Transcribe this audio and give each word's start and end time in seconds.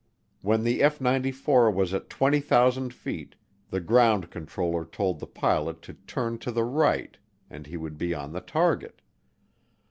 When 0.41 0.63
the 0.63 0.81
F 0.81 0.99
94 0.99 1.69
was 1.69 1.93
at 1.93 2.09
20,000 2.09 2.91
feet, 2.91 3.35
the 3.69 3.79
ground 3.79 4.31
controller 4.31 4.83
told 4.83 5.19
the 5.19 5.27
pilot 5.27 5.83
to 5.83 5.93
turn 5.93 6.39
to 6.39 6.51
the 6.51 6.63
right 6.63 7.15
and 7.51 7.67
he 7.67 7.77
would 7.77 7.99
be 7.99 8.11
on 8.15 8.33
the 8.33 8.41
target. 8.41 9.03